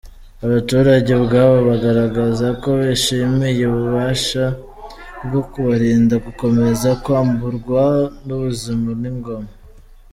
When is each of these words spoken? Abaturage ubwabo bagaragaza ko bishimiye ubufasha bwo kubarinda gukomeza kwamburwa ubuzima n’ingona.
Abaturage 0.45 1.09
ubwabo 1.19 1.57
bagaragaza 1.69 2.47
ko 2.61 2.69
bishimiye 2.81 3.63
ubufasha 3.71 4.43
bwo 5.25 5.41
kubarinda 5.51 6.15
gukomeza 6.25 6.89
kwamburwa 7.03 7.81
ubuzima 8.31 8.89
n’ingona. 9.01 9.51